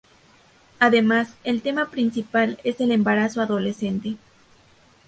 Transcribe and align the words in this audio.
Además, 0.79 1.35
el 1.43 1.61
tema 1.61 1.91
principal 1.91 2.59
es 2.63 2.81
el 2.81 2.91
embarazo 2.91 3.39
adolescente. 3.39 4.15